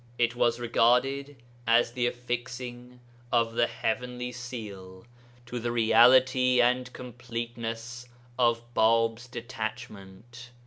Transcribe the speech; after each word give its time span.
It 0.17 0.35
was 0.35 0.59
regarded 0.59 1.35
as 1.67 1.91
the 1.91 2.07
affixing 2.07 2.99
of 3.31 3.53
the 3.53 3.67
heavenly 3.67 4.31
seal 4.31 5.05
to 5.45 5.59
the 5.59 5.71
reality 5.71 6.59
and 6.59 6.91
completeness 6.91 8.09
of 8.35 8.63
Bāb's 8.73 9.27
detachment. 9.27 10.49